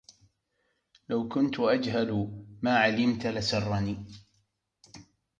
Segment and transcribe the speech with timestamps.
[1.09, 4.05] لو كنت أجهل ما علمت لسرني